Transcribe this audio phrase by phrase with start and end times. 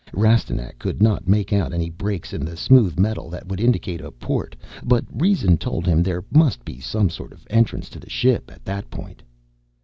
[0.13, 4.09] Rastignac could not make out any breaks in the smooth metal that would indicate a
[4.11, 8.51] port, but reason told him there must be some sort of entrance to the ship
[8.51, 9.21] at that point.